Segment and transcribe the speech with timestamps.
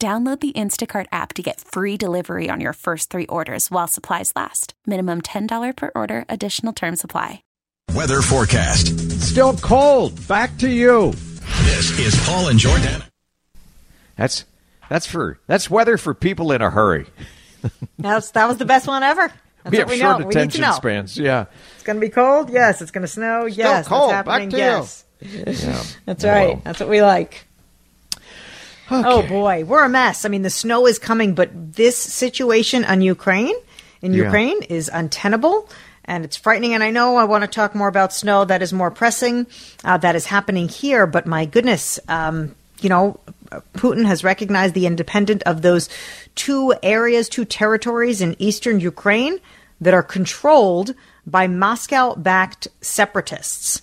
[0.00, 4.32] Download the Instacart app to get free delivery on your first three orders while supplies
[4.36, 4.74] last.
[4.86, 7.42] Minimum $10 per order, additional term supply.
[7.94, 8.96] Weather forecast.
[9.20, 10.12] Still cold.
[10.28, 11.10] Back to you.
[11.64, 13.06] This is Paul and Jordana.
[14.14, 14.44] That's
[14.88, 17.06] that's for that's weather for people in a hurry.
[17.98, 19.32] That's that was the best one ever.
[19.64, 20.18] That's we what have we short know.
[20.18, 20.72] We need to attention know.
[20.72, 21.18] spans.
[21.18, 21.46] Yeah.
[21.74, 22.50] It's going to be cold.
[22.50, 23.46] Yes, it's going to snow.
[23.46, 24.10] yes, cold.
[24.10, 25.28] Back to you.
[25.28, 25.82] yeah.
[26.04, 26.54] that's right.
[26.54, 26.62] Well.
[26.64, 27.47] That's what we like.
[28.90, 30.24] Oh boy, we're a mess.
[30.24, 33.54] I mean, the snow is coming, but this situation on Ukraine,
[34.02, 34.24] in Yeah.
[34.24, 35.68] Ukraine, is untenable.
[36.04, 36.72] And it's frightening.
[36.72, 39.46] And I know I want to talk more about snow that is more pressing,
[39.84, 41.06] uh, that is happening here.
[41.06, 43.20] But my goodness, um, you know,
[43.74, 45.90] Putin has recognized the independent of those
[46.34, 49.38] two areas, two territories in eastern Ukraine
[49.82, 50.94] that are controlled
[51.26, 53.82] by Moscow backed separatists.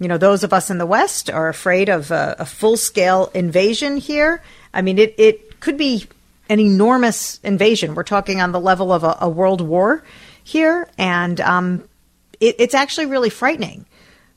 [0.00, 3.30] You know, those of us in the West are afraid of a, a full scale
[3.34, 4.42] invasion here.
[4.72, 6.06] I mean, it, it could be
[6.48, 7.94] an enormous invasion.
[7.94, 10.04] We're talking on the level of a, a world war
[10.44, 11.88] here, and um,
[12.40, 13.86] it, it's actually really frightening.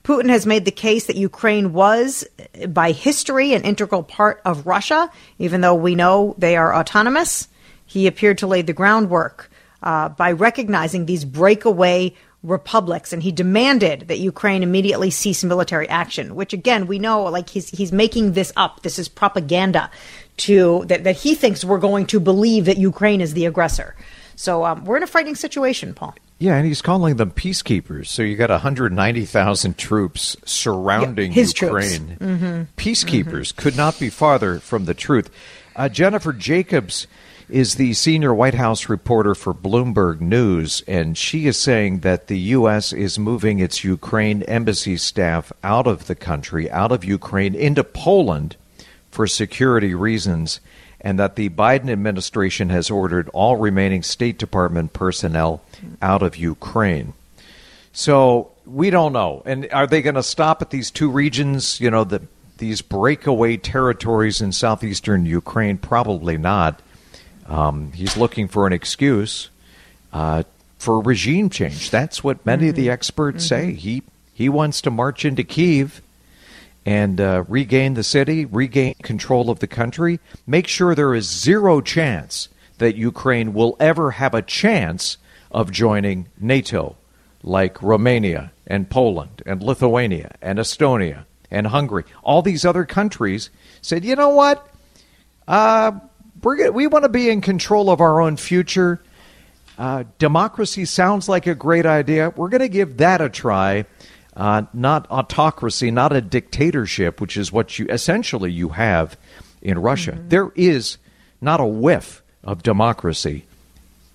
[0.04, 2.26] Putin has made the case that Ukraine was,
[2.68, 7.48] by history, an integral part of Russia, even though we know they are autonomous.
[7.86, 9.52] He appeared to lay the groundwork
[9.84, 16.36] uh, by recognizing these breakaway republics, and he demanded that Ukraine immediately cease military action.
[16.36, 18.82] Which, again, we know, like he's he's making this up.
[18.82, 19.90] This is propaganda
[20.38, 23.96] to that that he thinks we're going to believe that Ukraine is the aggressor.
[24.36, 26.16] So um, we're in a frightening situation, Paul.
[26.40, 28.08] Yeah, and he's calling them peacekeepers.
[28.08, 31.44] So you got 190,000 troops surrounding Yeah.
[31.44, 32.68] Ukraine.
[32.76, 35.30] Peacekeepers could not be farther from the truth.
[35.76, 37.06] Uh, Jennifer Jacobs
[37.52, 42.40] is the senior White House reporter for Bloomberg News, and she is saying that the
[42.40, 42.94] U.S.
[42.94, 48.56] is moving its Ukraine embassy staff out of the country, out of Ukraine, into Poland
[49.12, 50.62] for security reasons,
[51.02, 55.62] and that the Biden administration has ordered all remaining State Department personnel
[56.02, 57.14] out of Ukraine.
[57.92, 59.44] So we don't know.
[59.46, 62.22] And are they going to stop at these two regions, you know, the,
[62.58, 65.78] these breakaway territories in southeastern Ukraine?
[65.78, 66.82] Probably not.
[67.52, 69.50] Um, he's looking for an excuse
[70.14, 70.44] uh,
[70.78, 71.92] for regime change.
[71.92, 73.74] That's what many of the experts say.
[73.74, 74.04] He
[74.34, 76.02] he wants to march into Kiev
[76.86, 81.82] and uh, regain the city, regain control of the country, make sure there is zero
[81.82, 82.48] chance
[82.78, 85.18] that Ukraine will ever have a chance
[85.52, 86.96] of joining NATO,
[87.44, 92.06] like Romania and Poland and Lithuania and Estonia and Hungary.
[92.24, 93.50] All these other countries
[93.82, 94.68] said, you know what?
[95.48, 96.00] Uh,
[96.44, 99.02] we're gonna, we want to be in control of our own future.
[99.78, 102.32] Uh, democracy sounds like a great idea.
[102.36, 103.86] We're going to give that a try.
[104.36, 109.18] Uh, not autocracy, not a dictatorship, which is what you essentially you have
[109.62, 110.18] in Russia.
[110.28, 110.98] There is
[111.42, 113.46] not a whiff of democracy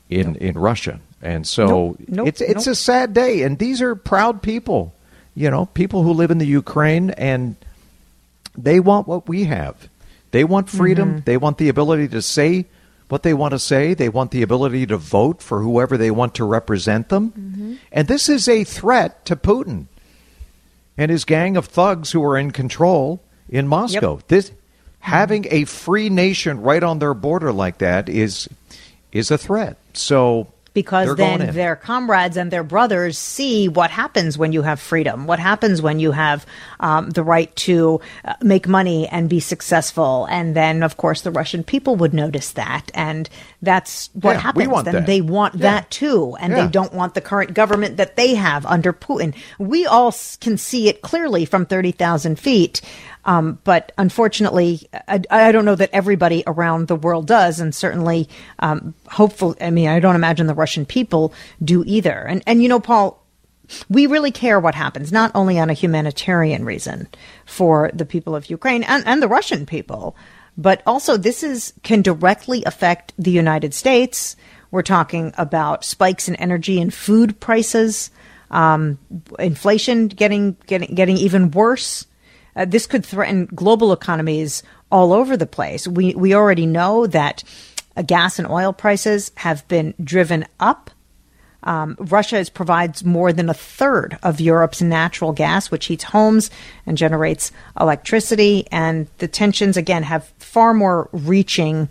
[0.08, 2.72] in in Russia, and so Nope, nope, it's it's nope.
[2.72, 3.42] a sad day.
[3.42, 4.94] And these are proud people,
[5.34, 7.56] you know, people who live in the Ukraine, and
[8.56, 9.88] they want what we have.
[10.30, 11.10] They want freedom.
[11.10, 11.24] Mm-hmm.
[11.24, 12.66] They want the ability to say
[13.08, 13.94] what they want to say.
[13.94, 17.32] They want the ability to vote for whoever they want to represent them.
[17.32, 17.74] Mm-hmm.
[17.92, 19.86] And this is a threat to Putin
[20.98, 24.20] and his gang of thugs who are in control in Moscow.
[24.28, 24.58] This mm-hmm.
[25.00, 28.48] having a free nation right on their border like that is
[29.12, 29.78] is a threat.
[29.94, 34.78] So because they're then their comrades and their brothers see what happens when you have
[34.78, 36.44] freedom, what happens when you have
[36.80, 41.30] um, the right to uh, make money and be successful, and then of course the
[41.30, 43.30] Russian people would notice that, and
[43.62, 44.82] that's what Yeah, happens.
[44.84, 45.06] then that.
[45.06, 45.60] they want Yeah.
[45.62, 46.66] that too, and Yeah.
[46.66, 49.32] they don't want the current government that they have under Putin.
[49.58, 52.82] We all can see it clearly from thirty thousand feet.
[53.26, 58.28] Um, but unfortunately, I, I, don't know that everybody around the world does, and certainly,
[58.60, 62.16] um, hopefully, I mean, I don't imagine the Russian people do either.
[62.16, 63.20] And and you know, Paul,
[63.88, 67.08] we really care what happens, not only on a humanitarian reason
[67.44, 70.16] for the people of Ukraine and, and the Russian people,
[70.56, 74.36] but also this is can directly affect the United States.
[74.70, 78.10] We're talking about spikes in energy and food prices,
[78.52, 78.98] um,
[79.38, 82.06] inflation getting getting getting even worse.
[82.56, 85.86] Uh, this could threaten global economies all over the place.
[85.86, 87.44] We we already know that
[87.96, 90.90] uh, gas and oil prices have been driven up.
[91.62, 96.48] Um, Russia is, provides more than a third of Europe's natural gas, which heats homes
[96.86, 97.50] and generates
[97.80, 98.66] electricity.
[98.70, 101.88] And the tensions, again, have far more reaching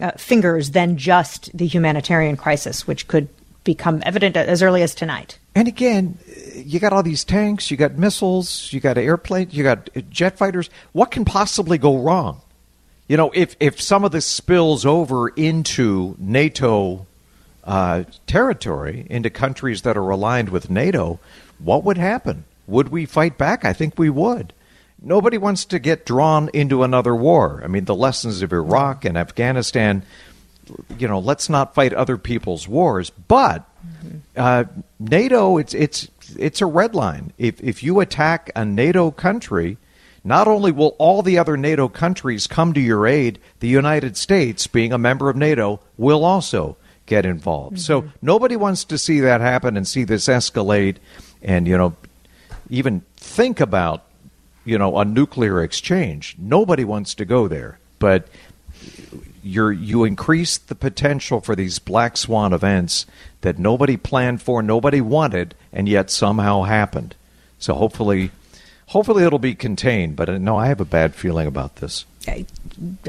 [0.00, 3.28] uh, fingers than just the humanitarian crisis, which could
[3.64, 5.38] become evident as early as tonight.
[5.54, 6.18] And again,
[6.54, 10.70] you got all these tanks, you got missiles, you got airplanes, you got jet fighters.
[10.92, 12.40] What can possibly go wrong?
[13.08, 17.06] You know, if if some of this spills over into NATO
[17.64, 21.20] uh, territory, into countries that are aligned with NATO,
[21.58, 22.44] what would happen?
[22.66, 23.64] Would we fight back?
[23.64, 24.52] I think we would.
[25.00, 27.60] Nobody wants to get drawn into another war.
[27.64, 30.04] I mean, the lessons of Iraq and Afghanistan
[30.98, 33.10] you know, let's not fight other people's wars.
[33.10, 33.68] But
[34.36, 34.64] uh,
[34.98, 36.08] NATO, it's it's
[36.38, 37.32] it's a red line.
[37.38, 39.78] If if you attack a NATO country,
[40.24, 44.66] not only will all the other NATO countries come to your aid, the United States,
[44.66, 46.76] being a member of NATO, will also
[47.06, 47.76] get involved.
[47.76, 48.04] Mm-hmm.
[48.04, 50.96] So nobody wants to see that happen and see this escalate,
[51.42, 51.96] and you know,
[52.70, 54.04] even think about
[54.64, 56.36] you know a nuclear exchange.
[56.38, 58.28] Nobody wants to go there, but
[59.42, 63.06] you're you increase the potential for these black swan events
[63.40, 67.14] that nobody planned for, nobody wanted, and yet somehow happened.
[67.58, 68.30] So hopefully,
[68.86, 70.16] hopefully it'll be contained.
[70.16, 72.04] But uh, no, I have a bad feeling about this.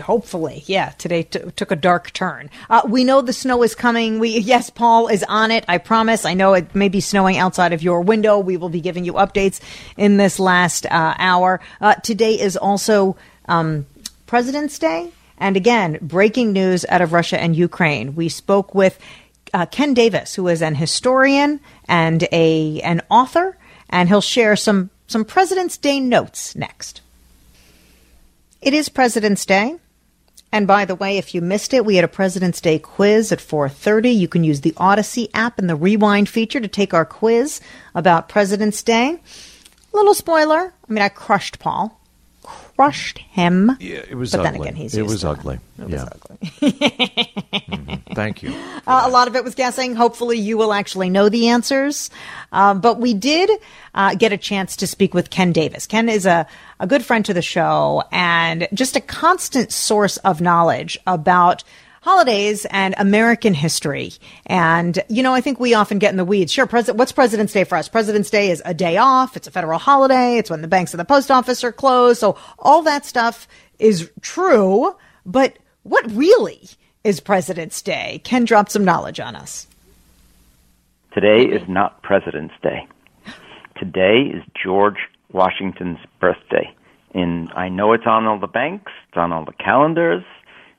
[0.01, 0.89] Hopefully, yeah.
[0.97, 2.49] Today t- took a dark turn.
[2.67, 4.17] Uh, we know the snow is coming.
[4.17, 5.65] We yes, Paul is on it.
[5.67, 6.25] I promise.
[6.25, 8.39] I know it may be snowing outside of your window.
[8.39, 9.59] We will be giving you updates
[9.97, 11.59] in this last uh, hour.
[11.79, 13.15] Uh, today is also
[13.47, 13.85] um,
[14.25, 15.11] President's Day.
[15.37, 18.15] And again, breaking news out of Russia and Ukraine.
[18.15, 18.99] We spoke with
[19.53, 23.57] uh, Ken Davis, who is an historian and a an author,
[23.89, 27.01] and he'll share some some President's Day notes next.
[28.61, 29.75] It is President's Day.
[30.51, 33.39] And by the way, if you missed it, we had a President's Day quiz at
[33.39, 34.11] 4:30.
[34.11, 37.59] You can use the Audacy app and the rewind feature to take our quiz
[37.95, 39.19] about President's Day.
[39.91, 41.99] Little spoiler, I mean I crushed Paul
[42.75, 43.75] crushed him.
[43.79, 44.31] Yeah, it was.
[44.31, 44.51] But ugly.
[44.51, 45.59] then again, he's it was ugly.
[45.79, 46.03] It yeah.
[46.03, 46.37] was ugly.
[46.71, 48.13] mm-hmm.
[48.13, 48.53] Thank you.
[48.85, 49.95] Uh, a lot of it was guessing.
[49.95, 52.09] Hopefully, you will actually know the answers.
[52.51, 53.49] Um, but we did
[53.93, 55.87] uh, get a chance to speak with Ken Davis.
[55.87, 56.47] Ken is a
[56.79, 61.63] a good friend to the show and just a constant source of knowledge about
[62.03, 64.11] holidays and American history.
[64.45, 66.51] And, you know, I think we often get in the weeds.
[66.51, 67.87] Sure, pres- what's President's Day for us?
[67.87, 69.37] President's Day is a day off.
[69.37, 70.37] It's a federal holiday.
[70.37, 72.19] It's when the banks and the post office are closed.
[72.19, 73.47] So all that stuff
[73.79, 74.93] is true.
[75.25, 76.69] But what really
[77.05, 78.19] is President's Day?
[78.25, 79.67] Ken dropped some knowledge on us.
[81.13, 82.85] Today is not President's Day.
[83.77, 84.97] Today is George
[85.31, 86.69] Washington's birthday.
[87.13, 90.23] And I know it's on all the banks, it's on all the calendars,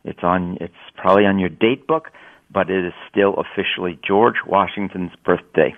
[0.04, 0.58] it's on.
[0.60, 2.10] It's probably on your date book,
[2.52, 5.74] but it is still officially George Washington's birthday.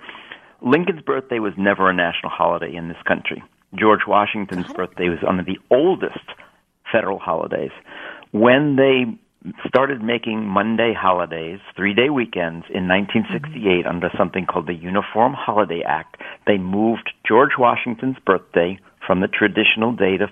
[0.62, 3.42] Lincoln's birthday was never a national holiday in this country.
[3.78, 6.24] George Washington's birthday was one of the oldest
[6.90, 7.72] federal holidays.
[8.32, 9.04] When they
[9.66, 13.88] started making Monday holidays, three day weekends in 1968 mm-hmm.
[13.88, 19.92] under something called the Uniform Holiday Act, they moved George Washington's birthday from the traditional
[19.92, 20.30] date of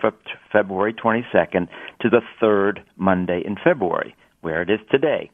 [0.53, 1.69] February 22nd
[2.01, 5.31] to the third Monday in February, where it is today.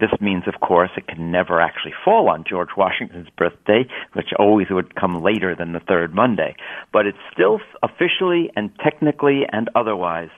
[0.00, 3.84] This means, of course, it can never actually fall on George Washington's birthday,
[4.14, 6.56] which always would come later than the third Monday.
[6.92, 10.30] But it's still officially and technically and otherwise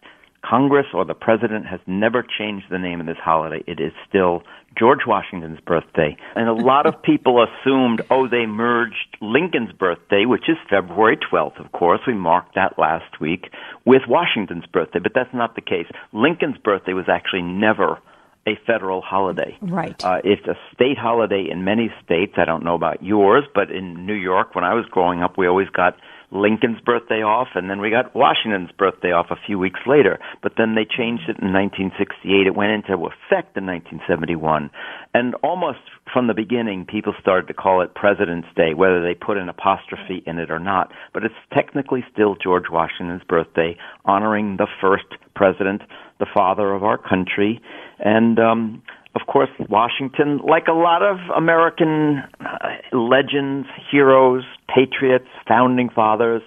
[0.48, 3.62] Congress or the president has never changed the name of this holiday.
[3.66, 4.42] It is still
[4.78, 6.16] George Washington's birthday.
[6.36, 11.64] And a lot of people assumed, oh, they merged Lincoln's birthday, which is February 12th,
[11.64, 12.00] of course.
[12.06, 13.50] We marked that last week
[13.84, 15.86] with Washington's birthday, but that's not the case.
[16.12, 17.98] Lincoln's birthday was actually never
[18.46, 19.56] a federal holiday.
[19.62, 20.02] Right.
[20.04, 22.34] Uh, it's a state holiday in many states.
[22.36, 25.46] I don't know about yours, but in New York, when I was growing up, we
[25.46, 25.96] always got
[26.30, 30.18] Lincoln's birthday off, and then we got Washington's birthday off a few weeks later.
[30.42, 32.46] But then they changed it in 1968.
[32.46, 34.70] It went into effect in 1971.
[35.12, 35.78] And almost
[36.12, 40.22] from the beginning, people started to call it President's Day, whether they put an apostrophe
[40.26, 40.92] in it or not.
[41.12, 45.82] But it's technically still George Washington's birthday, honoring the first president,
[46.18, 47.60] the father of our country.
[47.98, 48.82] And, um,
[49.14, 56.42] of course, Washington, like a lot of American uh, legends, heroes, patriots, founding fathers,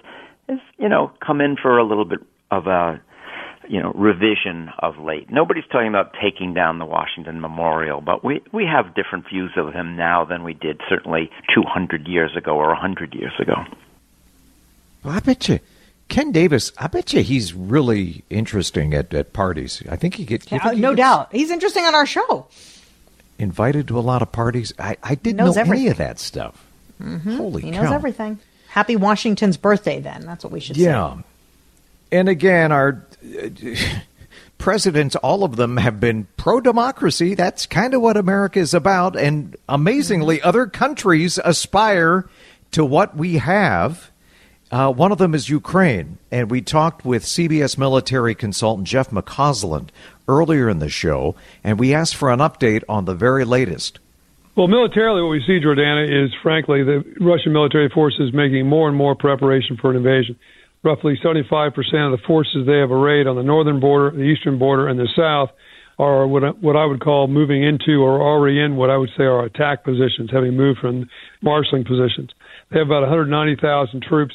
[0.48, 2.20] has you know come in for a little bit
[2.50, 3.00] of a
[3.68, 5.30] you know revision of late.
[5.30, 9.72] Nobody's talking about taking down the Washington Memorial, but we we have different views of
[9.72, 13.64] him now than we did certainly 200 years ago or 100 years ago.
[15.02, 15.60] Well, I bet you.
[16.08, 19.82] Ken Davis, I bet you he's really interesting at, at parties.
[19.88, 21.28] I think he gets yeah, no doubt.
[21.32, 22.46] He's interesting on our show.
[23.38, 24.72] Invited to a lot of parties.
[24.78, 25.72] I, I didn't know everything.
[25.72, 26.64] any of that stuff.
[27.00, 27.36] Mm-hmm.
[27.36, 27.82] Holy he cow.
[27.82, 28.38] knows everything.
[28.68, 30.24] Happy Washington's birthday, then.
[30.24, 30.84] That's what we should yeah.
[30.84, 30.90] say.
[30.90, 32.18] Yeah.
[32.18, 33.04] And again, our
[34.58, 37.34] presidents, all of them have been pro democracy.
[37.34, 39.14] That's kind of what America is about.
[39.14, 40.48] And amazingly, mm-hmm.
[40.48, 42.28] other countries aspire
[42.72, 44.07] to what we have
[44.70, 49.88] uh, one of them is Ukraine, and we talked with CBS military consultant Jeff McCausland
[50.26, 51.34] earlier in the show,
[51.64, 53.98] and we asked for an update on the very latest.
[54.56, 58.96] Well, militarily, what we see, Jordana, is frankly the Russian military forces making more and
[58.96, 60.36] more preparation for an invasion.
[60.82, 64.88] Roughly 75% of the forces they have arrayed on the northern border, the eastern border,
[64.88, 65.50] and the south
[65.98, 69.24] are what what I would call moving into or already in what I would say
[69.24, 71.08] are attack positions, having moved from
[71.42, 72.30] marshaling positions.
[72.70, 74.34] They have about 190,000 troops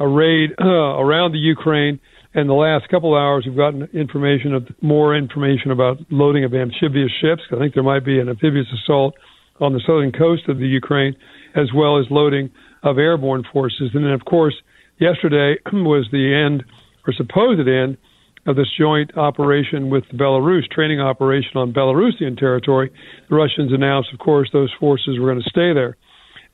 [0.00, 2.00] arrayed uh, around the Ukraine.
[2.34, 6.54] And the last couple of hours, we've gotten information of more information about loading of
[6.54, 7.42] amphibious ships.
[7.50, 9.14] I think there might be an amphibious assault
[9.60, 11.16] on the southern coast of the Ukraine,
[11.56, 12.50] as well as loading
[12.82, 13.90] of airborne forces.
[13.94, 14.54] And then, of course,
[14.98, 16.64] yesterday was the end,
[17.06, 17.96] or supposed end,
[18.46, 22.90] of this joint operation with Belarus, training operation on Belarusian territory.
[23.28, 25.96] The Russians announced, of course, those forces were going to stay there.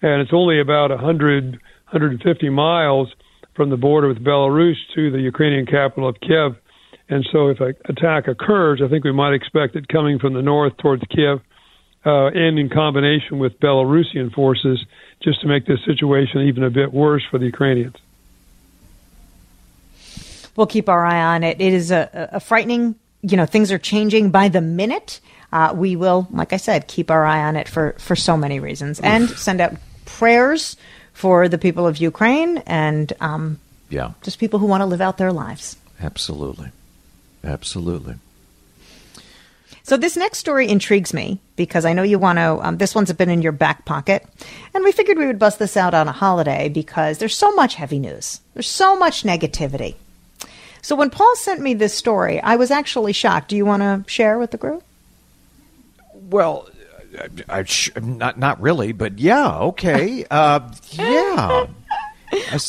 [0.03, 3.15] And it's only about 100, 150 miles
[3.55, 6.57] from the border with Belarus to the Ukrainian capital of Kiev.
[7.09, 10.43] And so, if an attack occurs, I think we might expect it coming from the
[10.43, 11.41] north towards Kiev,
[12.07, 14.85] uh, and in combination with Belarusian forces,
[15.23, 17.97] just to make this situation even a bit worse for the Ukrainians.
[20.57, 21.61] We'll keep our eye on it.
[21.61, 25.21] It is a, a frightening, you know, things are changing by the minute.
[25.53, 28.61] Uh, we will, like I said, keep our eye on it for, for so many
[28.61, 30.77] reasons and send out prayers
[31.15, 35.17] for the people of Ukraine and um, yeah, just people who want to live out
[35.17, 35.77] their lives.
[36.01, 36.71] Absolutely,
[37.43, 38.17] absolutely.
[39.85, 42.59] So this next story intrigues me because I know you want to.
[42.67, 44.27] Um, this one's been in your back pocket,
[44.75, 47.75] and we figured we would bust this out on a holiday because there's so much
[47.75, 48.41] heavy news.
[48.55, 49.95] There's so much negativity.
[50.81, 53.49] So when Paul sent me this story, I was actually shocked.
[53.49, 54.83] Do you want to share with the group?
[56.15, 56.69] Well,
[57.49, 61.67] I, I, not not really, but yeah, okay, uh, yeah.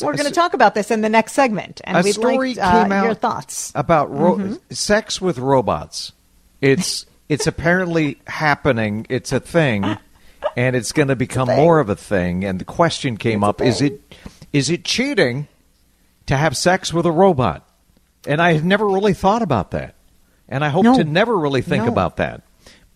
[0.00, 2.64] We're going to talk about this in the next segment, and a we'd story like
[2.64, 4.54] uh, came out your thoughts about ro- mm-hmm.
[4.70, 6.12] sex with robots.
[6.60, 9.06] It's it's apparently happening.
[9.08, 9.98] It's a thing,
[10.56, 12.44] and it's going to become more of a thing.
[12.44, 14.14] And the question came it's up: Is it
[14.52, 15.48] is it cheating
[16.26, 17.68] to have sex with a robot?
[18.28, 19.94] And I have never really thought about that,
[20.48, 20.96] and I hope no.
[20.96, 21.90] to never really think no.
[21.90, 22.42] about that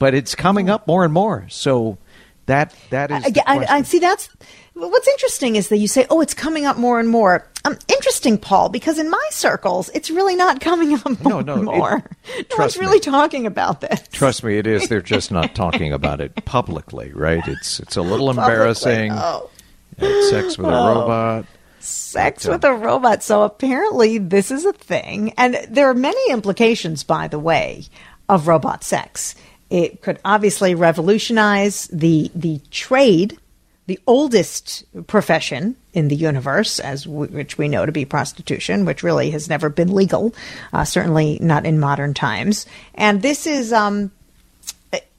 [0.00, 1.47] but it's coming up more and more.
[1.49, 1.99] So
[2.47, 3.25] that that is.
[3.47, 4.00] I, I, I, see.
[4.00, 4.28] That's
[4.75, 8.38] what's interesting is that you say, "Oh, it's coming up more and more." Um, interesting,
[8.38, 12.02] Paul, because in my circles, it's really not coming up more no, no, and more.
[12.37, 14.00] It, no one's really talking about this.
[14.09, 14.88] Trust me, it is.
[14.88, 17.47] They're just not talking about it publicly, right?
[17.47, 19.12] It's it's a little embarrassing.
[19.12, 19.49] Oh.
[19.99, 20.95] sex with a oh.
[20.95, 21.47] robot.
[21.78, 23.23] Sex with a robot.
[23.23, 27.85] So apparently, this is a thing, and there are many implications, by the way,
[28.28, 29.35] of robot sex.
[29.71, 33.39] It could obviously revolutionize the the trade,
[33.87, 39.03] the oldest profession in the universe, as w- which we know to be prostitution, which
[39.03, 40.35] really has never been legal,
[40.73, 42.67] uh, certainly not in modern times.
[42.95, 44.11] And this is um,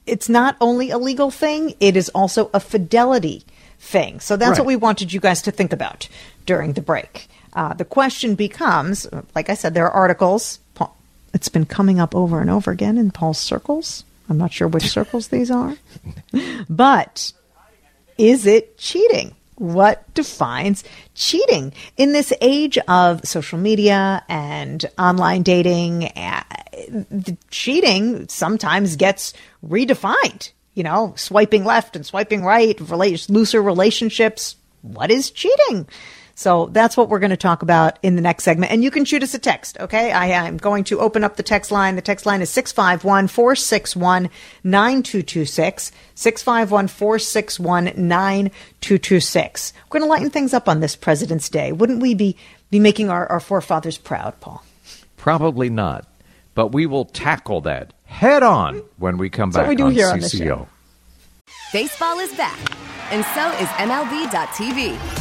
[0.05, 3.43] it's not only a legal thing; it is also a fidelity
[3.79, 4.19] thing.
[4.19, 4.59] So that's right.
[4.59, 6.09] what we wanted you guys to think about
[6.45, 7.29] during the break.
[7.53, 10.59] Uh, the question becomes, like I said, there are articles.
[11.33, 14.03] It's been coming up over and over again in Paul's circles.
[14.31, 15.75] I'm not sure which circles these are.
[16.69, 17.33] But
[18.17, 19.35] is it cheating?
[19.55, 20.85] What defines
[21.15, 26.05] cheating in this age of social media and online dating?
[26.15, 26.43] Uh,
[27.49, 29.33] cheating sometimes gets
[29.67, 30.51] redefined.
[30.75, 32.79] You know, swiping left and swiping right,
[33.29, 34.55] looser relationships.
[34.81, 35.89] What is cheating?
[36.41, 38.71] So that's what we're going to talk about in the next segment.
[38.71, 40.11] And you can shoot us a text, okay?
[40.11, 41.95] I am going to open up the text line.
[41.95, 44.27] The text line is 651 461
[44.63, 45.91] 9226.
[46.15, 49.73] 651 461 9226.
[49.85, 51.71] We're going to lighten things up on this President's Day.
[51.73, 52.35] Wouldn't we be,
[52.71, 54.65] be making our, our forefathers proud, Paul?
[55.17, 56.07] Probably not.
[56.55, 59.85] But we will tackle that head on when we come That's back what we do
[59.85, 60.39] on here on CCO.
[60.39, 60.67] show.
[61.71, 62.57] Baseball is back,
[63.11, 65.20] and so is MLB.tv.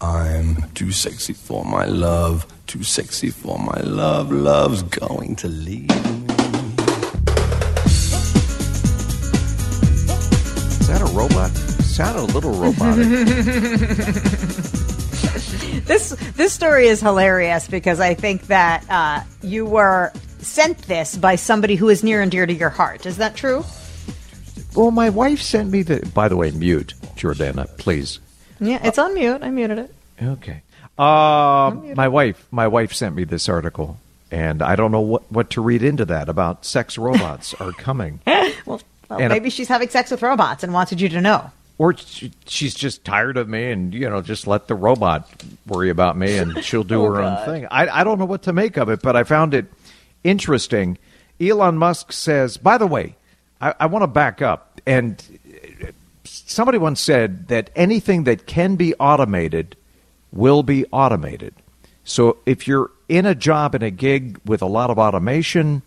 [0.00, 4.32] I'm too sexy for my love, too sexy for my love.
[4.32, 6.24] Love's going to leave me.
[10.80, 11.50] Is that a robot?
[11.82, 13.06] Sounded a little robotic.
[15.90, 21.34] This this story is hilarious because I think that uh, you were sent this by
[21.34, 23.06] somebody who is near and dear to your heart.
[23.06, 23.64] Is that true?
[24.76, 26.08] well, my wife sent me the.
[26.14, 28.20] By the way, mute, Jordana, please.
[28.60, 29.42] Yeah, it's on mute.
[29.42, 29.94] I muted it.
[30.22, 30.62] Okay.
[30.98, 33.98] Uh, my wife, my wife sent me this article,
[34.30, 38.20] and I don't know what, what to read into that about sex robots are coming,
[38.26, 41.50] Well, well And a- maybe she's having sex with robots and wanted you to know.
[41.78, 45.26] or she, she's just tired of me, and you know, just let the robot
[45.66, 47.66] worry about me, and she'll do her own thing.
[47.70, 49.66] I, I don't know what to make of it, but I found it
[50.22, 50.98] interesting.
[51.40, 53.16] Elon Musk says, by the way,
[53.58, 55.16] I, I want to back up, and
[56.50, 59.76] somebody once said that anything that can be automated
[60.32, 61.54] will be automated.
[62.04, 65.82] So if you're in a job in a gig with a lot of automation,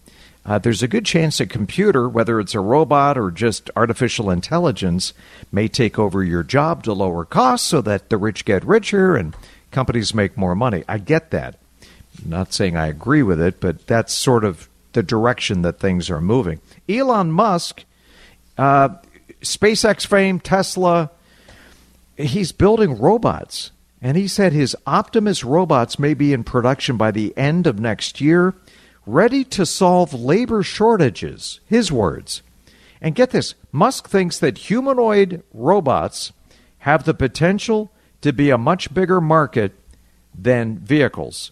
[0.46, 5.14] uh, there's a good chance a computer, whether it's a robot or just artificial intelligence,
[5.52, 9.36] may take over your job to lower costs so that the rich get richer and
[9.72, 10.84] companies make more money.
[10.88, 11.60] I get that.
[12.24, 16.10] I'm not saying I agree with it, but that's sort of the direction that things
[16.10, 16.62] are moving.
[16.88, 17.84] Elon Musk,
[18.58, 18.90] uh,
[19.42, 21.12] SpaceX fame, Tesla,
[22.18, 23.72] he's building robots.
[24.02, 28.20] And he said his Optimus robots may be in production by the end of next
[28.20, 28.54] year,
[29.06, 31.62] ready to solve labor shortages.
[31.66, 32.42] His words.
[33.02, 36.32] And get this Musk thinks that humanoid robots
[36.80, 39.74] have the potential to be a much bigger market
[40.38, 41.52] than vehicles,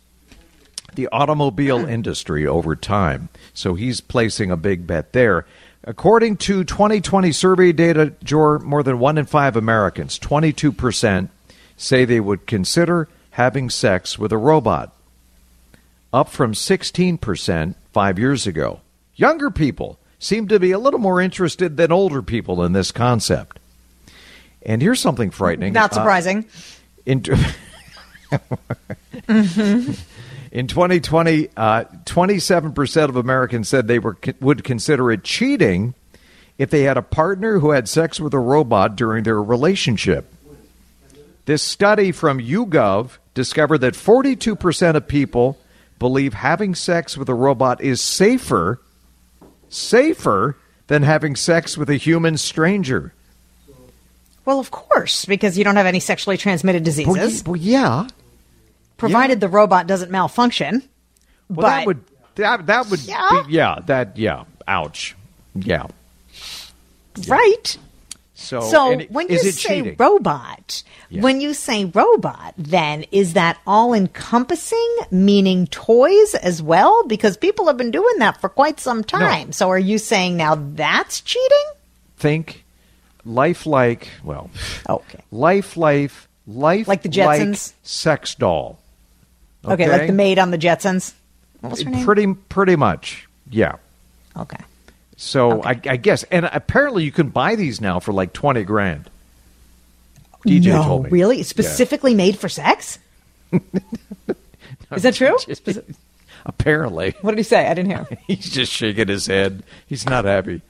[0.96, 3.30] the automobile industry over time.
[3.54, 5.46] So he's placing a big bet there.
[5.84, 11.30] According to 2020 survey data, Jor, more than one in five Americans, 22%,
[11.76, 14.94] say they would consider having sex with a robot,
[16.14, 18.82] up from 16% five years ago.
[19.16, 23.58] Younger people seem to be a little more interested than older people in this concept.
[24.64, 25.74] And here's something frightening.
[25.74, 26.46] Not Uh, surprising.
[27.08, 27.24] in,
[30.52, 35.94] in 2020, uh, 27% of Americans said they were would consider it cheating
[36.58, 40.32] if they had a partner who had sex with a robot during their relationship.
[41.46, 45.58] This study from YouGov discovered that 42% of people
[45.98, 48.82] believe having sex with a robot is safer
[49.70, 53.14] safer than having sex with a human stranger.
[54.46, 58.08] well, of course, because you don't have any sexually transmitted diseases, well, yeah.
[59.02, 60.84] Provided the robot doesn't malfunction.
[61.50, 62.00] Well, that would
[62.36, 63.44] that that would Yeah.
[63.48, 65.16] be, yeah that yeah ouch
[65.56, 65.88] yeah
[67.28, 67.78] Right.
[68.34, 69.96] so So and when you say cheating?
[70.00, 71.22] robot, Yeah.
[71.22, 77.04] when you say robot, then is that all encompassing, meaning toys as well?
[77.08, 79.52] Because people have been doing that for quite some time.
[79.52, 81.68] So are you saying now that's cheating?
[82.18, 82.64] think
[83.26, 84.50] lifelike well
[84.88, 85.20] Okay.
[85.32, 87.74] life life life Like the Jetsons?
[87.84, 88.78] sex doll
[89.66, 91.14] Okay, like the maid on the Jetsons.
[91.62, 92.04] What was her name?
[92.06, 93.76] pretty pretty much yeah
[94.36, 94.58] Okay.
[95.18, 99.10] so I, I guess and apparently you can buy these now for like 20 grand
[100.48, 101.44] DJ no, told me really?
[101.44, 102.98] Specifically made for sex?
[104.92, 105.36] Is that true?
[105.42, 105.96] Speci-
[106.46, 107.68] apparently what did he say?
[107.68, 108.08] I didn't hear.
[108.28, 109.62] He's just shaking his head.
[109.86, 110.62] He's not happy.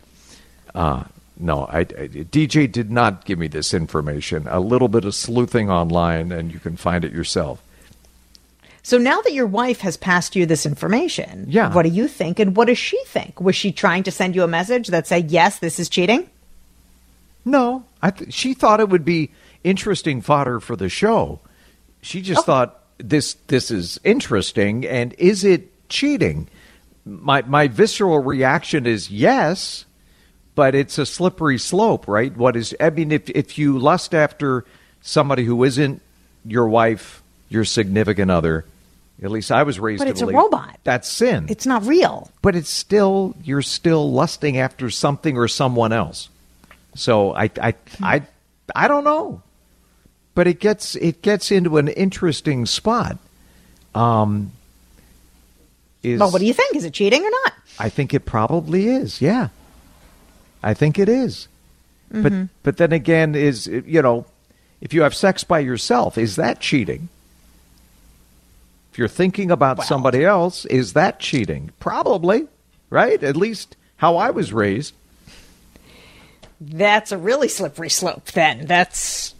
[0.76, 1.04] Uh,
[1.38, 4.48] no, I, I- DJ did not give me this information.
[4.50, 7.62] A little bit of sleuthing online, and you can find it yourself.
[8.84, 11.72] So now that your wife has passed you this information, Yeah.
[11.72, 13.39] what do you think and what does she think?
[13.39, 16.30] Was she trying to send you a message that said, yes, this is cheating?
[17.46, 19.32] No, I th- she thought it would be
[19.63, 21.39] interesting fodder for the show.
[22.02, 22.44] She just oh.
[22.44, 26.48] thought this this is interesting, and is it cheating?
[27.06, 29.86] My my visceral reaction is yes,
[30.54, 32.36] but it's a slippery slope, right?
[32.36, 32.76] What is?
[32.80, 34.65] I mean, if if you lust after
[35.02, 36.02] somebody who isn't
[36.46, 38.65] your wife, your significant other,
[39.22, 40.00] at least I was raised.
[40.00, 40.80] But to it's a believe robot.
[40.84, 41.46] That's sin.
[41.50, 42.32] It's not real.
[42.42, 46.30] but it's still you're still lusting after something or someone else.
[46.96, 48.22] So I I I
[48.76, 49.42] I don't know,
[50.36, 53.18] but it gets it gets into an interesting spot.
[53.94, 54.52] Um,
[56.04, 56.76] is Well, what do you think?
[56.76, 57.54] Is it cheating or not?
[57.80, 59.22] I think it probably is.
[59.22, 59.50] Yeah,
[60.64, 61.48] I think it is.
[62.10, 64.26] But but then again, is you know,
[64.82, 67.08] if you have sex by yourself, is that cheating?
[68.92, 71.72] If you're thinking about somebody else, is that cheating?
[71.80, 72.48] Probably,
[72.90, 73.24] right?
[73.24, 74.94] At least how I was raised.
[76.60, 78.26] That's a really slippery slope.
[78.32, 79.34] Then that's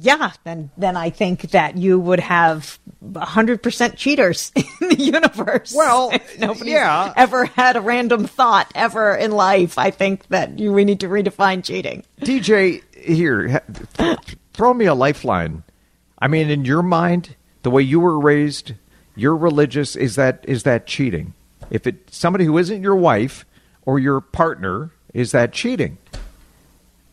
[0.00, 0.32] yeah.
[0.44, 2.78] Then then I think that you would have
[3.14, 5.74] hundred percent cheaters in the universe.
[5.76, 7.12] Well, if nobody's yeah.
[7.16, 9.76] ever had a random thought ever in life.
[9.76, 12.02] I think that you, we need to redefine cheating.
[12.22, 13.62] DJ, here,
[14.54, 15.62] throw me a lifeline.
[16.18, 18.72] I mean, in your mind, the way you were raised,
[19.16, 19.96] you're religious.
[19.96, 21.34] Is that is that cheating?
[21.70, 23.44] If it somebody who isn't your wife
[23.84, 25.98] or your partner, is that cheating?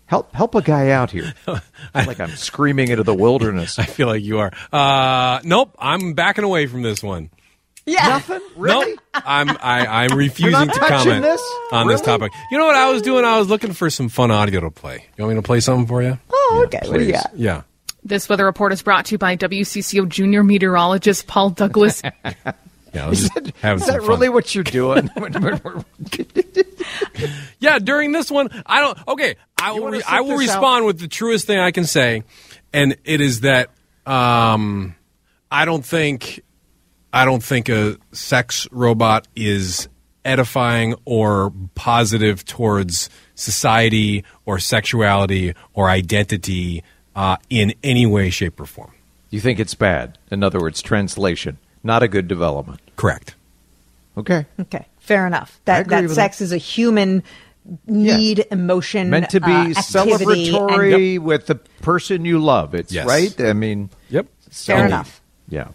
[0.05, 1.33] Help help a guy out here.
[1.47, 1.59] I
[2.01, 3.79] feel like I'm screaming into the wilderness.
[3.79, 4.51] I feel like you are.
[4.71, 7.31] Uh, nope, I'm backing away from this one.
[7.85, 8.07] Yeah.
[8.09, 8.91] Nothing really.
[8.91, 11.41] Nope, I'm I, I'm refusing to comment this?
[11.71, 12.31] on this topic.
[12.51, 13.25] You know what I was doing?
[13.25, 15.05] I was looking for some fun audio to play.
[15.17, 16.17] You want me to play something for you?
[16.29, 16.79] Oh, okay.
[16.87, 17.21] What do you please.
[17.23, 17.37] got?
[17.37, 17.61] Yeah.
[18.05, 22.01] This weather report is brought to you by WCCO junior meteorologist Paul Douglas.
[22.93, 25.09] Yeah, I was just having Is some that really what you're doing?
[27.59, 28.97] Yeah, during this one, I don't.
[29.07, 29.89] Okay, I will.
[29.89, 30.57] Re, I will this out?
[30.57, 32.23] respond with the truest thing I can say,
[32.71, 33.69] and it is that
[34.05, 34.95] um,
[35.49, 36.41] I don't think
[37.11, 39.87] I don't think a sex robot is
[40.25, 46.83] edifying or positive towards society or sexuality or identity
[47.15, 48.91] uh, in any way, shape, or form.
[49.29, 50.17] you think it's bad?
[50.31, 52.79] In other words, translation, not a good development.
[52.95, 53.35] Correct.
[54.17, 54.45] Okay.
[54.59, 55.59] Okay, fair enough.
[55.65, 57.23] That that sex is a human
[57.87, 62.75] need, emotion, meant to be uh, activity, and- celebratory with the person you love.
[62.75, 63.07] It's Yes.
[63.07, 63.39] right.
[63.41, 64.27] I mean, Yep.
[64.51, 65.21] so- Fair enough.
[65.49, 65.69] Yeah,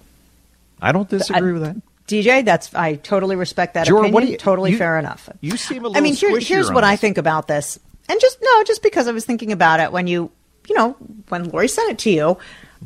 [0.81, 1.77] I don't disagree with that.
[2.07, 4.15] DJ, that's I totally respect that Jordan, opinion.
[4.15, 5.29] what you- totally you- fair enough.
[5.41, 8.21] you seem a I mean, little here, here's what on I think about this, and
[8.21, 10.31] just no, just because I was thinking about it when you,
[10.69, 10.93] you know,
[11.29, 12.39] when Lori sent it to you.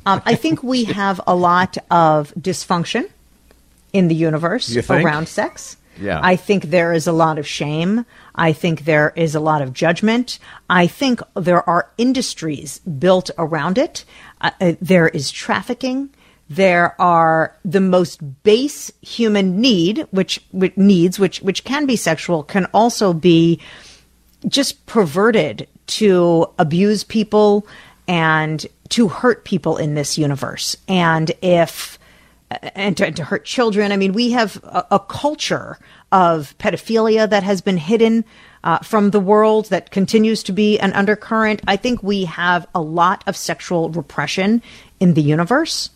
[0.06, 3.10] Um, I think we have a lot of dysfunction
[3.92, 5.76] in the universe around sex.
[6.00, 6.20] Yeah.
[6.22, 8.06] I think there is a lot of shame.
[8.34, 10.38] I think there is a lot of judgment.
[10.70, 14.04] I think there are industries built around it.
[14.40, 16.10] Uh, uh, there is trafficking.
[16.48, 22.42] There are the most base human need, which, which needs, which which can be sexual,
[22.42, 23.60] can also be
[24.48, 27.66] just perverted to abuse people
[28.08, 30.76] and to hurt people in this universe.
[30.88, 31.98] And if
[32.74, 33.92] and to, to hurt children.
[33.92, 35.78] I mean, we have a, a culture
[36.10, 38.24] of pedophilia that has been hidden
[38.64, 41.62] uh, from the world that continues to be an undercurrent.
[41.66, 44.62] I think we have a lot of sexual repression
[45.00, 45.90] in the universe,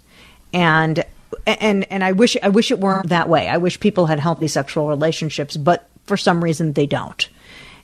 [0.52, 1.04] and
[1.46, 3.48] and and I wish I wish it weren't that way.
[3.48, 7.28] I wish people had healthy sexual relationships, but for some reason they don't.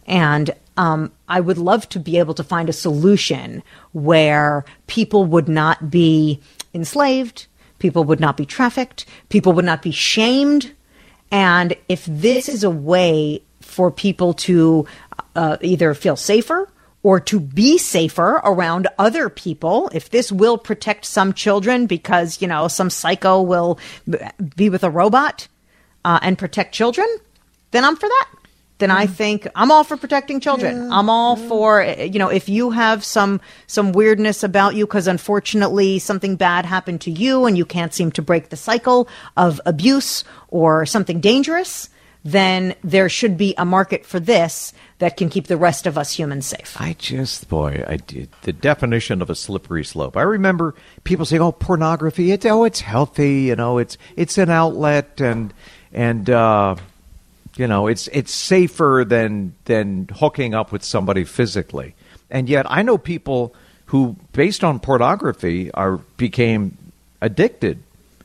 [0.07, 5.49] And um, I would love to be able to find a solution where people would
[5.49, 6.41] not be
[6.73, 7.47] enslaved,
[7.79, 10.73] people would not be trafficked, people would not be shamed.
[11.31, 14.87] And if this is a way for people to
[15.35, 16.69] uh, either feel safer
[17.03, 22.49] or to be safer around other people, if this will protect some children because, you
[22.49, 23.79] know, some psycho will
[24.57, 25.49] be with a robot
[26.05, 27.07] uh, and protect children,
[27.73, 28.29] then I'm for that
[28.83, 30.93] then I think I'm all for protecting children.
[30.93, 36.01] I'm all for you know if you have some some weirdness about you because unfortunately
[36.01, 40.25] something bad happened to you and you can't seem to break the cycle of abuse
[40.49, 41.89] or something dangerous,
[42.25, 46.13] then there should be a market for this that can keep the rest of us
[46.13, 46.77] humans safe.
[46.79, 50.17] I just, boy, I did the definition of a slippery slope.
[50.17, 52.33] I remember people saying, "Oh, pornography.
[52.33, 53.43] It's oh, it's healthy.
[53.43, 55.53] You know, it's it's an outlet, and
[55.93, 56.77] and uh,
[57.57, 61.95] you know, it's it's safer than than hooking up with somebody physically."
[62.31, 63.55] And yet, I know people
[63.87, 66.77] who, based on pornography, are became
[67.21, 67.83] addicted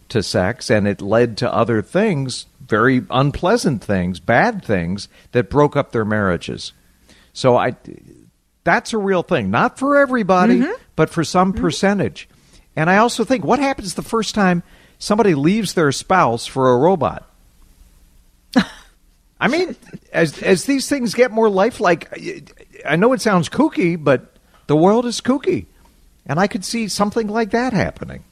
[0.09, 5.75] to sex, and it led to other things, very unpleasant things, bad things that broke
[5.75, 6.71] up their marriages.
[7.33, 7.75] So I,
[8.63, 10.81] that's a real thing, not for everybody, mm-hmm.
[10.95, 11.61] but for some mm-hmm.
[11.61, 12.29] percentage.
[12.75, 14.63] And I also think, what happens the first time
[14.99, 17.29] somebody leaves their spouse for a robot.
[19.39, 19.75] I mean,
[20.11, 22.11] as as these things get more lifelike,
[22.85, 24.33] I know it sounds kooky, but
[24.67, 25.65] the world is kooky,
[26.25, 28.23] and I could see something like that happening.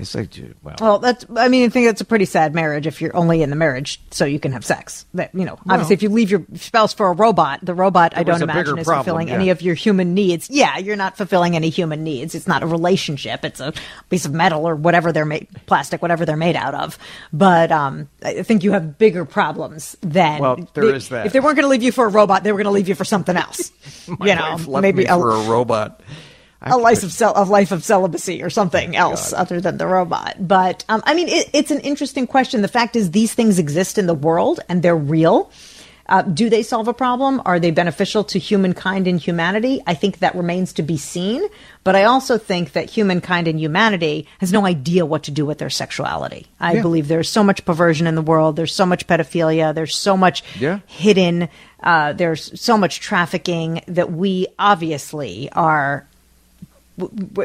[0.00, 1.26] It's like, gee, well, Well, that's.
[1.36, 4.00] I mean, I think that's a pretty sad marriage if you're only in the marriage
[4.10, 5.04] so you can have sex.
[5.14, 8.22] That you know, obviously, if you leave your spouse for a robot, the robot I
[8.22, 9.34] don't imagine is problem, fulfilling yeah.
[9.34, 10.48] any of your human needs.
[10.48, 12.34] Yeah, you're not fulfilling any human needs.
[12.34, 13.44] It's not a relationship.
[13.44, 13.74] It's a
[14.08, 16.98] piece of metal or whatever they're made, plastic, whatever they're made out of.
[17.32, 20.40] But um, I think you have bigger problems than.
[20.40, 21.26] Well, there they- is that.
[21.26, 22.88] If they weren't going to leave you for a robot, they were going to leave
[22.88, 23.70] you for something else.
[24.06, 26.00] you know, maybe a, for a robot.
[26.64, 30.36] A life of cel- a life of celibacy or something else other than the robot.
[30.38, 32.62] But um, I mean, it, it's an interesting question.
[32.62, 35.50] The fact is, these things exist in the world and they're real.
[36.08, 37.40] Uh, do they solve a problem?
[37.46, 39.80] Are they beneficial to humankind and humanity?
[39.86, 41.42] I think that remains to be seen.
[41.84, 45.58] But I also think that humankind and humanity has no idea what to do with
[45.58, 46.48] their sexuality.
[46.60, 46.82] I Yeah.
[46.82, 48.56] believe there's so much perversion in the world.
[48.56, 49.72] There's so much pedophilia.
[49.74, 50.80] There's so much Yeah.
[50.86, 51.48] hidden.
[51.82, 56.06] Uh, there's so much trafficking that we obviously are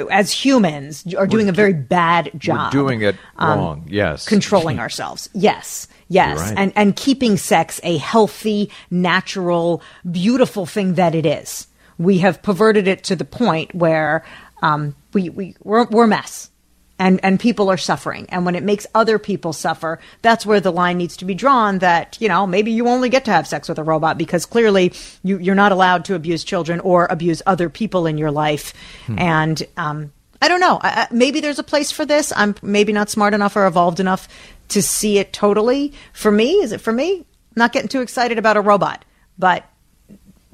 [0.10, 2.74] as humans are doing a very bad job.
[2.74, 3.88] We're doing it um, wrong.
[3.90, 5.30] yes, controlling ourselves.
[5.34, 6.54] Yes, yes, right.
[6.58, 11.68] and and keeping sex a healthy, natural, beautiful thing that it is.
[11.98, 14.24] We have perverted it to the point where
[14.62, 16.52] um, we we we're, we're a mess.
[17.00, 18.26] And, and people are suffering.
[18.30, 21.78] And when it makes other people suffer, that's where the line needs to be drawn
[21.80, 24.94] that, you know, maybe you only get to have sex with a robot because clearly
[25.24, 28.74] you, you're not allowed to abuse children or abuse other people in your life.
[29.16, 30.80] And, um, I don't know.
[30.82, 32.34] I, I, maybe there's a place for this.
[32.36, 34.28] I'm maybe not smart enough or evolved enough
[34.70, 35.94] to see it totally.
[36.14, 37.26] For me, is it for me?
[37.56, 39.04] Not getting too excited about a robot,
[39.38, 39.66] but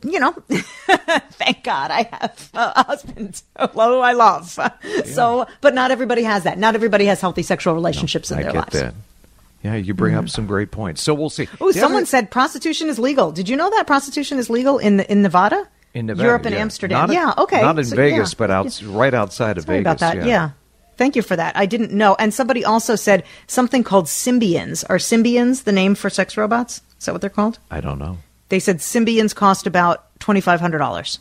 [0.03, 0.31] you know,
[1.31, 4.57] thank God I have a husband who I love.
[5.05, 6.57] So, but not everybody has that.
[6.57, 8.75] Not everybody has healthy sexual relationships in I their get lives.
[8.75, 8.85] Mm-hmm.
[8.85, 8.93] that.
[9.63, 11.01] Yeah, you bring up some great points.
[11.01, 11.47] So we'll see.
[11.61, 13.31] Oh, someone other- said prostitution is legal.
[13.31, 15.67] Did you know that prostitution is legal in in Nevada?
[15.93, 16.61] in Nevada, Europe and yeah.
[16.61, 17.07] Amsterdam.
[17.07, 17.61] Not yeah, okay.
[17.61, 18.35] Not in So, Vegas, yeah.
[18.37, 20.01] but out right outside of Sorry Vegas.
[20.01, 20.25] about that.
[20.25, 20.49] Yeah.
[20.97, 21.55] Thank you for that.
[21.55, 22.15] I didn't know.
[22.19, 24.83] And somebody also said something called symbians.
[24.89, 26.81] Are symbians the name for sex robots?
[26.99, 27.59] Is that what they're called?
[27.71, 28.17] I don't know.
[28.53, 31.17] They said symbians cost about twenty five hundred dollars.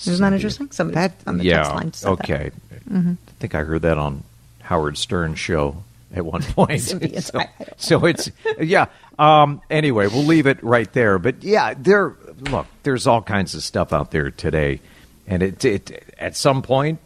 [0.00, 0.68] Isn't that interesting?
[0.72, 1.58] Somebody That on the yeah.
[1.58, 2.20] text line said that.
[2.24, 2.50] okay.
[2.92, 4.24] I think I heard that on
[4.62, 6.80] Howard Stern's show at one point.
[6.80, 6.98] So,
[7.38, 8.86] I- I don't so it's yeah.
[9.16, 11.20] Um, anyway, we'll leave it right there.
[11.20, 12.16] But yeah, there.
[12.40, 14.80] Look, there's all kinds of stuff out there today,
[15.28, 16.98] and it, it at some point,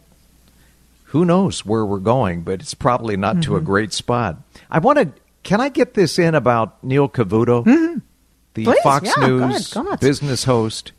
[1.05, 2.41] who knows where we're going?
[2.41, 3.65] But it's probably not to a Mm-hmm.
[3.67, 4.37] great spot.
[4.71, 5.11] I want to.
[5.43, 8.01] Can I get this in about Neil Cavuto,
[8.53, 8.65] the.
[8.65, 10.91] Please, Fox yeah, News ahead, go business host?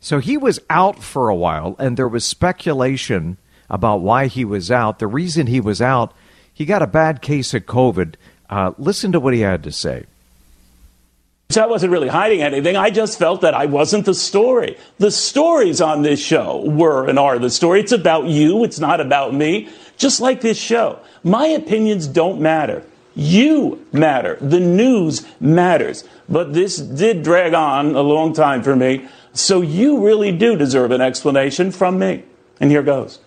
[0.00, 3.36] So he was out for a while, and there was speculation
[3.68, 4.98] about why he was out.
[4.98, 6.14] The reason he was out,
[6.52, 8.14] he got a bad case of COVID.
[8.48, 10.06] Uh, listen to what he had to say.
[11.50, 12.76] So I wasn't really hiding anything.
[12.76, 14.76] I just felt that I wasn't the story.
[14.98, 17.80] The stories on this show were and are the story.
[17.80, 18.64] It's about you.
[18.64, 19.70] It's not about me.
[19.96, 21.00] Just like this show.
[21.24, 22.84] My opinions don't matter.
[23.14, 24.36] You matter.
[24.40, 26.04] The news matters.
[26.28, 29.08] But this did drag on a long time for me.
[29.32, 32.24] So you really do deserve an explanation from me.
[32.60, 33.20] And here goes.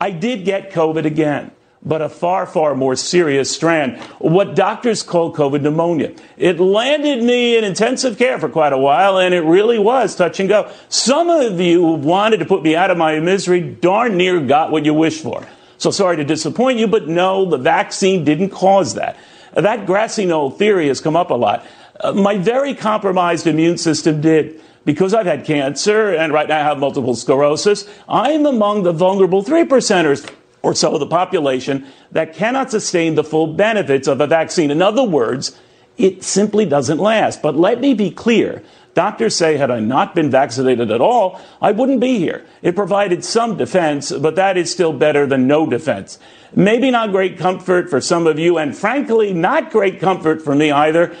[0.00, 5.34] I did get COVID again, but a far, far more serious strand, what doctors call
[5.34, 6.14] COVID pneumonia.
[6.36, 10.40] It landed me in intensive care for quite a while, and it really was touch
[10.40, 10.70] and go.
[10.88, 14.72] Some of you who wanted to put me out of my misery darn near got
[14.72, 15.46] what you wished for.
[15.78, 19.16] So sorry to disappoint you, but no, the vaccine didn't cause that.
[19.54, 21.66] That grassy knoll theory has come up a lot.
[22.00, 24.60] Uh, my very compromised immune system did.
[24.84, 29.42] Because I've had cancer and right now I have multiple sclerosis, I'm among the vulnerable
[29.42, 30.30] 3 percenters
[30.62, 34.70] or so of the population that cannot sustain the full benefits of a vaccine.
[34.70, 35.58] In other words,
[35.96, 37.42] it simply doesn't last.
[37.42, 38.62] But let me be clear.
[38.94, 42.44] Doctors say had I not been vaccinated at all, I wouldn't be here.
[42.62, 46.18] It provided some defense, but that is still better than no defense.
[46.54, 50.70] Maybe not great comfort for some of you, and frankly, not great comfort for me
[50.70, 51.14] either.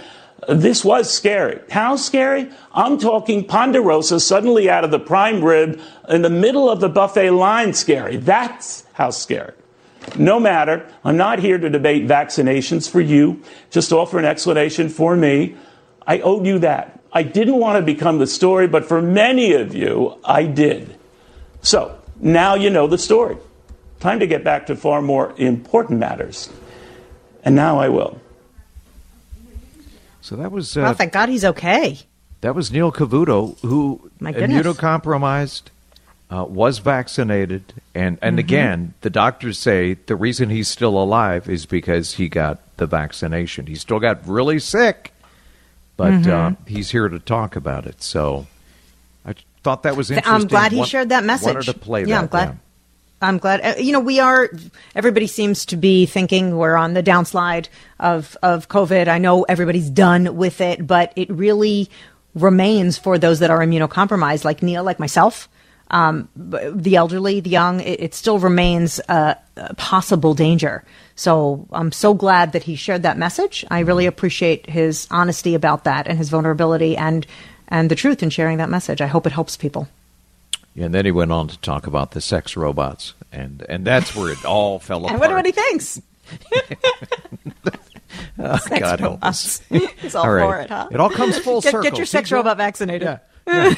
[0.48, 1.60] This was scary.
[1.70, 2.50] How scary?
[2.72, 7.30] I'm talking ponderosa suddenly out of the prime rib in the middle of the buffet
[7.30, 8.18] line scary.
[8.18, 9.54] That's how scary.
[10.16, 15.16] No matter, I'm not here to debate vaccinations for you, just offer an explanation for
[15.16, 15.56] me.
[16.06, 17.00] I owed you that.
[17.12, 20.96] I didn't want to become the story, but for many of you, I did.
[21.62, 23.36] So, now you know the story.
[24.00, 26.50] Time to get back to far more important matters.
[27.44, 28.20] And now I will.
[30.20, 31.98] So that was Well, uh, thank God he's okay.
[32.40, 34.66] that was Neil Cavuto, who My goodness.
[34.66, 35.64] immunocompromised,
[36.34, 37.62] uh, was vaccinated,
[37.94, 38.40] and and Mhm.
[38.40, 43.66] again, the doctors say the reason he's still alive is because he got the vaccination.
[43.66, 45.12] He still got really sick,
[45.96, 46.56] but uh, Mhm.
[46.66, 48.02] he's here to talk about it.
[48.02, 48.46] So
[49.24, 50.34] I thought that was interesting.
[50.34, 51.54] I'm glad he Wa- shared that message.
[51.54, 52.20] Wanted to play yeah, that.
[52.22, 52.58] I'm glad.
[53.22, 53.60] I'm glad.
[53.64, 54.50] uh, You know, we are.
[54.96, 57.68] Everybody seems to be thinking we're on the downslide
[58.00, 59.06] of of COVID.
[59.08, 61.88] I know everybody's done with it, but it really
[62.34, 65.48] remains for those that are immunocompromised, like Neil, like myself,
[65.94, 67.80] um, the elderly, the young.
[67.80, 70.82] It, it still remains a, a possible danger.
[71.14, 73.64] So I'm so glad that he shared that message.
[73.70, 77.26] I really appreciate his honesty about that and his vulnerability and
[77.68, 79.00] and the truth in sharing that message.
[79.00, 79.86] I hope it helps people.
[80.74, 84.16] Yeah, And then he went on to talk about the sex robots, and and that's
[84.16, 86.02] where it all fell I wonder what he thinks.
[88.38, 89.60] Oh, Sex God help robots.
[89.60, 89.62] us.
[90.00, 90.46] He's all, All right.
[90.46, 90.88] for it, huh?
[90.90, 91.90] It all comes full get, circle.
[91.90, 93.18] Get your sex robot vaccinated.
[93.46, 93.74] Yeah.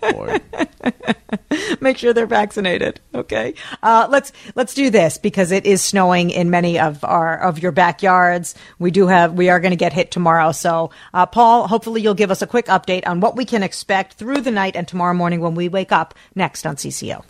[0.00, 0.38] Boy.
[1.80, 3.00] Make sure they're vaccinated.
[3.14, 3.54] Okay.
[3.82, 7.72] Uh, let's let's do this because it is snowing in many of our of your
[7.72, 8.54] backyards.
[8.78, 10.52] We do have we are going to get hit tomorrow.
[10.52, 14.14] So, uh, Paul, hopefully you'll give us a quick update on what we can expect
[14.14, 17.24] through the night and tomorrow morning when we wake up next on CCO.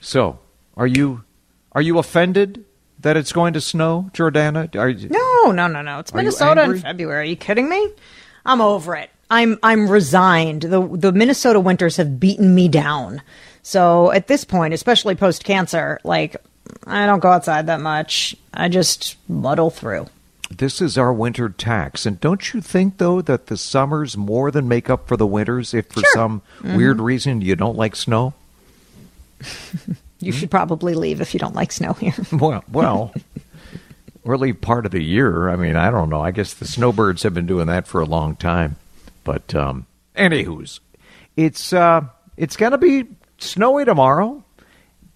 [0.00, 0.38] So,
[0.76, 1.24] are you
[1.72, 2.64] are you offended
[3.00, 4.74] that it's going to snow, Jordana?
[4.76, 5.98] Are you, No, no, no, no.
[5.98, 6.78] It's Minnesota in?
[6.78, 7.20] February.
[7.20, 7.92] Are you kidding me?
[8.44, 9.10] I'm over it.
[9.30, 10.62] I'm I'm resigned.
[10.62, 13.22] The the Minnesota winters have beaten me down.
[13.62, 16.36] So at this point, especially post cancer, like
[16.86, 18.36] I don't go outside that much.
[18.54, 20.06] I just muddle through.
[20.48, 24.68] This is our winter tax, and don't you think though that the summers more than
[24.68, 26.76] make up for the winters if for some Mhm.
[26.76, 28.34] weird reason you don't like snow?
[30.18, 32.14] You should probably leave if you don't like snow here.
[32.32, 33.12] Well, well,
[34.24, 35.50] early part of the year.
[35.50, 36.22] I mean, I don't know.
[36.22, 38.76] I guess the snowbirds have been doing that for a long time.
[39.26, 40.78] But um, anywho's,
[41.36, 42.02] it's uh,
[42.36, 43.04] it's going to be
[43.38, 44.44] snowy tomorrow.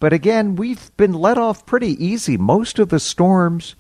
[0.01, 2.37] But again, we've been let off pretty easy.
[2.37, 3.77] Most of the storms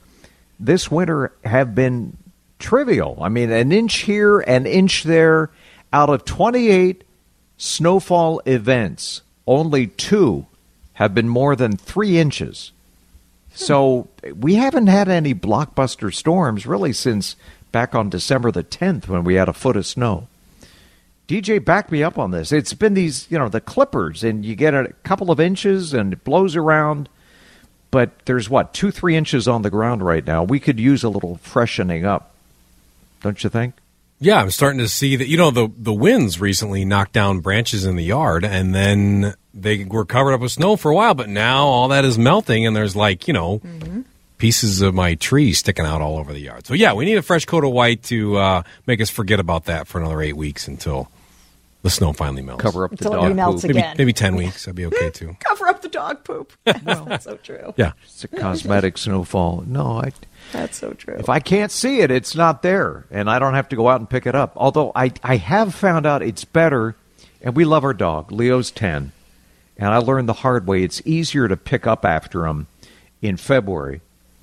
[0.60, 2.16] this winter have been
[2.60, 3.18] trivial.
[3.20, 5.50] I mean, an inch here, an inch there.
[5.92, 7.02] Out of 28
[7.56, 10.46] snowfall events, only two
[10.92, 12.70] have been more than three inches.
[13.52, 17.34] So we haven't had any blockbuster storms really since
[17.72, 20.28] back on December the 10th when we had a foot of snow.
[21.28, 22.50] DJ, back me up on this.
[22.50, 26.12] It's been these, you know, the clippers, and you get a couple of inches and
[26.12, 27.08] it blows around.
[27.92, 30.42] But there's what, two, three inches on the ground right now.
[30.42, 32.34] We could use a little freshening up,
[33.22, 33.74] don't you think?
[34.20, 35.28] Yeah, I'm starting to see that.
[35.28, 39.84] You know, the the winds recently knocked down branches in the yard, and then they
[39.84, 41.14] were covered up with snow for a while.
[41.14, 44.02] But now all that is melting, and there's like you know mm-hmm.
[44.40, 46.66] Pieces of my tree sticking out all over the yard.
[46.66, 49.66] So yeah, we need a fresh coat of white to uh, make us forget about
[49.66, 51.08] that for another eight weeks until
[51.82, 52.62] the snow finally melts.
[52.62, 53.64] Cover up the Until it dog remelts poop.
[53.64, 53.94] Maybe, again.
[53.98, 54.64] maybe ten weeks.
[54.64, 55.36] That'd be okay too.
[55.40, 56.52] Cover up the dog poop.
[56.64, 57.74] That's so true.
[57.76, 57.92] Yeah.
[58.04, 59.64] It's a cosmetic snowfall.
[59.66, 60.12] No, I.
[60.52, 61.16] That's so true.
[61.18, 64.00] If I can't see it, it's not there, and I don't have to go out
[64.00, 64.54] and pick it up.
[64.56, 66.96] Although I, I have found out it's better,
[67.42, 68.32] and we love our dog.
[68.32, 69.12] Leo's 10,
[69.76, 72.66] and I learned the hard way it's easier to pick up after him
[73.22, 74.00] in February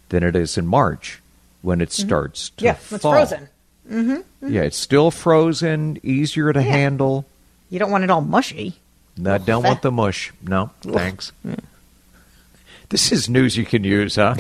[0.10, 1.22] than it is in March
[1.62, 2.96] when it starts to yeah, fall.
[2.96, 3.50] it's frozen.
[3.90, 4.54] Mm-hmm.
[4.54, 6.72] Yeah, it's still frozen, easier to Yeah.
[6.72, 7.26] handle.
[7.70, 8.76] You don't want it all mushy.
[9.18, 10.32] No, I don't want the mush.
[10.42, 11.32] No, thanks.
[12.90, 14.36] This is news you can use, huh?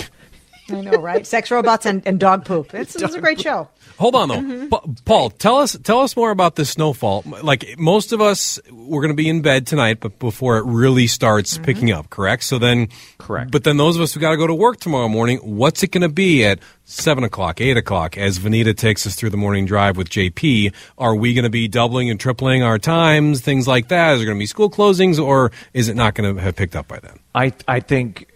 [0.69, 1.25] I know, right?
[1.25, 2.73] Sex robots and, and dog poop.
[2.73, 3.69] It's, it's a great show.
[3.97, 4.67] Hold on though, mm-hmm.
[4.67, 5.29] Pa- Paul.
[5.31, 7.23] Tell us tell us more about this snowfall.
[7.25, 11.07] Like most of us, we're going to be in bed tonight, but before it really
[11.07, 11.63] starts mm-hmm.
[11.63, 12.43] picking up, correct?
[12.43, 13.51] So then, correct.
[13.51, 15.91] But then those of us who got to go to work tomorrow morning, what's it
[15.91, 18.17] going to be at seven o'clock, eight o'clock?
[18.17, 21.67] As Vineeta takes us through the morning drive with JP, are we going to be
[21.67, 24.13] doubling and tripling our times, things like that?
[24.13, 26.75] Is there going to be school closings, or is it not going to have picked
[26.75, 27.17] up by then?
[27.33, 28.27] I I think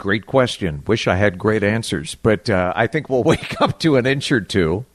[0.00, 0.82] great question.
[0.86, 4.32] Wish I had great answers, but uh, I think we'll wake up to an inch
[4.32, 4.86] or two.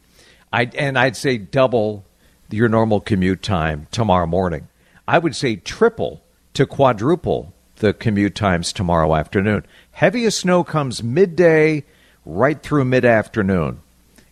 [0.51, 2.03] I and I'd say double
[2.49, 4.67] your normal commute time tomorrow morning.
[5.07, 6.23] I would say triple
[6.55, 9.65] to quadruple the commute times tomorrow afternoon.
[9.91, 11.83] Heaviest snow comes midday
[12.25, 13.81] right through mid afternoon,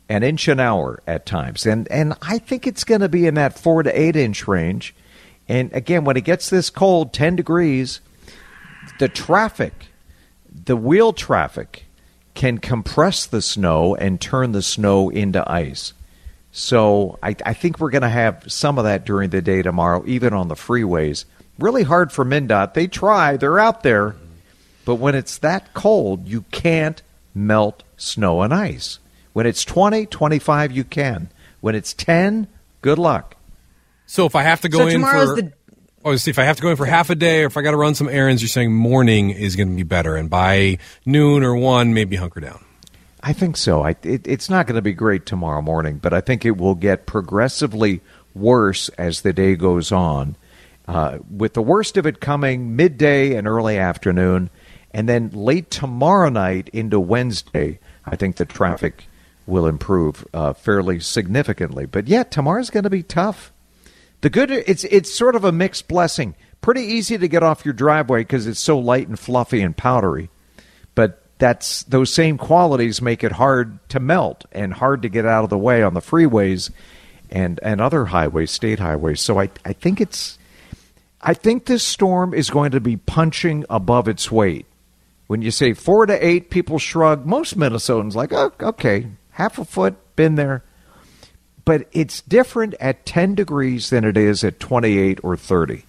[0.09, 3.35] an inch an hour at times, and and I think it's going to be in
[3.35, 4.95] that four to eight inch range.
[5.47, 8.01] And again, when it gets this cold, ten degrees,
[8.97, 9.92] the traffic,
[10.53, 11.85] the wheel traffic,
[12.33, 15.93] can compress the snow and turn the snow into ice.
[16.51, 20.03] So I, I think we're going to have some of that during the day tomorrow,
[20.05, 21.25] even on the freeways.
[21.59, 22.73] Really hard for MnDOT.
[22.73, 24.15] They try, they're out there.
[24.85, 27.01] But when it's that cold, you can't
[27.33, 28.99] melt snow and ice.
[29.33, 31.29] When it's 20, 25, you can.
[31.61, 32.47] When it's 10,
[32.81, 33.35] good luck.
[34.05, 35.53] So if I have to go so in tomorrow's for the
[36.05, 37.61] Oh, see, if I have to go in for half a day or if I
[37.61, 40.17] got to run some errands, you're saying morning is going to be better.
[40.17, 42.63] And by noon or one, maybe hunker down.
[43.21, 43.83] I think so.
[43.83, 46.75] I, it, it's not going to be great tomorrow morning, but I think it will
[46.75, 48.01] get progressively
[48.35, 50.35] worse as the day goes on,
[50.89, 54.49] uh, with the worst of it coming midday and early afternoon.
[54.91, 59.07] And then late tomorrow night into Wednesday, I think the traffic
[59.47, 61.85] will improve uh, fairly significantly.
[61.85, 63.52] But yeah, tomorrow's going to be tough.
[64.23, 66.35] The good it's it's sort of a mixed blessing.
[66.61, 70.29] Pretty easy to get off your driveway because it's so light and fluffy and powdery.
[70.95, 75.43] But that's those same qualities make it hard to melt and hard to get out
[75.43, 76.71] of the way on the freeways
[77.29, 79.19] and and other highways, state highways.
[79.19, 80.39] So I I think it's
[81.19, 84.67] I think this storm is going to be punching above its weight.
[85.27, 87.25] When you say four to eight, people shrug.
[87.25, 90.63] Most Minnesotans like, oh, okay, half a foot, been there
[91.65, 95.85] but it's different at 10 degrees than it is at 28 or 30.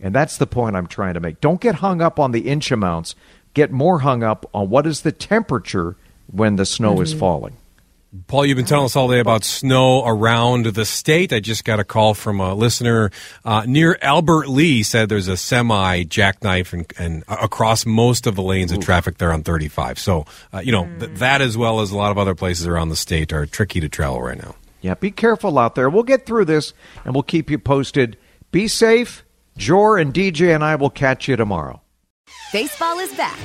[0.00, 1.40] And that's the point I'm trying to make.
[1.40, 3.14] Don't get hung up on the inch amounts.
[3.54, 5.96] Get more hung up on what is the temperature
[6.30, 7.02] when the snow mm-hmm.
[7.02, 7.56] is falling.
[8.26, 11.32] Paul, you've been telling us all day about snow around the state.
[11.32, 13.10] I just got a call from a listener
[13.42, 18.42] uh, near Albert Lea Said there's a semi jackknife and, and across most of the
[18.42, 19.98] lanes of traffic there on 35.
[19.98, 21.00] So, uh, you know, mm.
[21.00, 23.80] th- that as well as a lot of other places around the state are tricky
[23.80, 24.56] to travel right now.
[24.82, 25.88] Yeah, be careful out there.
[25.88, 26.74] We'll get through this
[27.04, 28.18] and we'll keep you posted.
[28.50, 29.24] Be safe.
[29.56, 31.80] Jor and DJ and I will catch you tomorrow.
[32.52, 33.38] Baseball is back,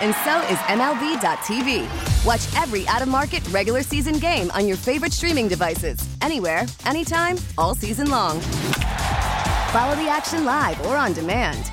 [0.00, 2.24] and so is MLB.tv.
[2.24, 7.36] Watch every out of market regular season game on your favorite streaming devices, anywhere, anytime,
[7.58, 8.40] all season long.
[9.72, 11.72] Follow the action live or on demand.